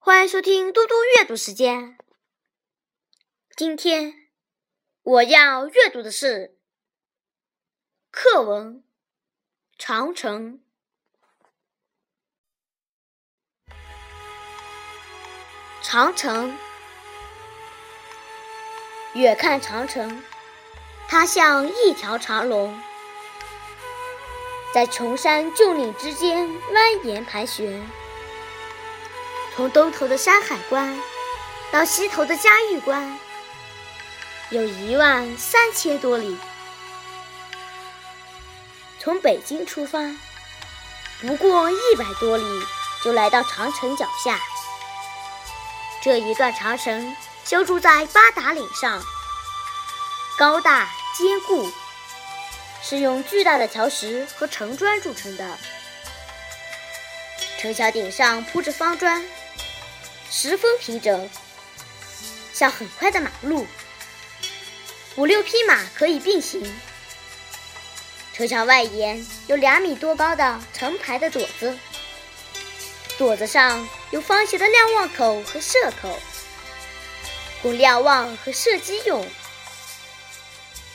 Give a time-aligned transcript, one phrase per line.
[0.00, 1.98] 欢迎收听嘟嘟阅读时间。
[3.56, 4.28] 今天
[5.02, 6.56] 我要阅读的是
[8.10, 8.76] 课文
[9.76, 10.54] 《长城》。
[15.82, 16.56] 长城，
[19.14, 20.22] 远看长城，
[21.08, 22.80] 它像一条长龙，
[24.72, 27.84] 在崇山峻岭之间蜿蜒盘旋。
[29.58, 30.96] 从东头的山海关
[31.72, 33.18] 到西头的嘉峪关，
[34.50, 36.38] 有一万三千多里。
[39.00, 39.98] 从北京出发，
[41.20, 42.44] 不过一百多里
[43.02, 44.38] 就来到长城脚下。
[46.00, 49.02] 这一段长城修筑在八达岭上，
[50.38, 51.68] 高大坚固，
[52.80, 55.58] 是用巨大的桥石和城砖筑成的。
[57.58, 59.28] 城墙顶上铺着方砖。
[60.30, 61.28] 十分平整，
[62.52, 63.66] 像很快的马路，
[65.16, 66.62] 五六匹马可以并行。
[68.34, 71.76] 城墙外沿有两米多高的成排的垛子，
[73.18, 76.18] 垛子上有方形的瞭望口和射口，
[77.62, 79.26] 供瞭望和射击用。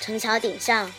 [0.00, 0.92] 城墙顶上，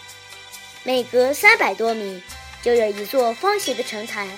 [0.84, 2.24] 每隔三百多米
[2.62, 4.30] 就有一座方形的城台，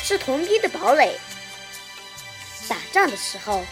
[0.00, 1.18] 是铜兵的堡垒。
[2.68, 3.64] 打仗的时候，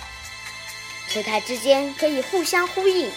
[1.09, 3.11] 城台之间可以互相呼应。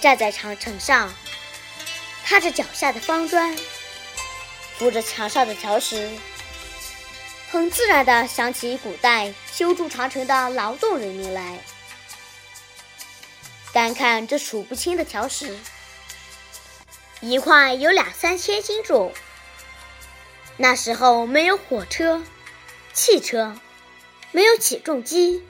[0.00, 1.12] 站在长城上，
[2.24, 3.56] 踏着脚下的方砖，
[4.76, 6.10] 扶着墙上的条石，
[7.50, 11.58] 很自然地想起古代修筑长城的劳动人民来。
[13.72, 15.56] 单看这数不清的条石，
[17.20, 19.14] 一块有两三千斤重。
[20.56, 22.22] 那时候没有火车。
[22.92, 23.56] 汽车
[24.32, 25.42] 没有起重机，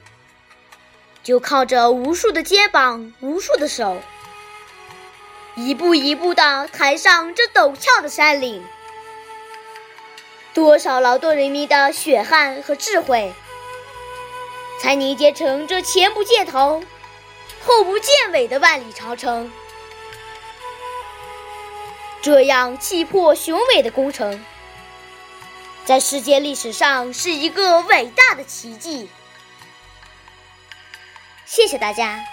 [1.21, 4.01] 就靠着无数的肩膀、无数的手，
[5.55, 8.63] 一步一步地抬上这陡峭的山岭。
[10.53, 13.33] 多少劳动人民的血汗和智慧，
[14.79, 16.83] 才凝结成这前不见头、
[17.65, 19.51] 后不见尾的万里长城？
[22.21, 24.45] 这样气魄雄伟的工程。
[25.85, 29.09] 在世界历史上是一个伟大的奇迹。
[31.45, 32.23] 谢谢大家，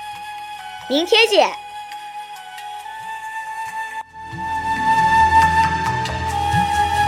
[0.89, 1.53] 明天见。